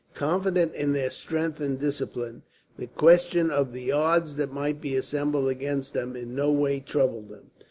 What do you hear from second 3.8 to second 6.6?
odds that might be assembled against them in no